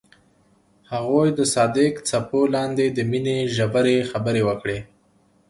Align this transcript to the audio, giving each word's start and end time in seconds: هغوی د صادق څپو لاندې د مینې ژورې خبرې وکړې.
هغوی 0.93 1.27
د 1.37 1.39
صادق 1.53 1.93
څپو 2.07 2.41
لاندې 2.55 2.85
د 2.89 2.99
مینې 3.11 3.37
ژورې 3.55 3.97
خبرې 4.11 4.41
وکړې. 4.49 4.79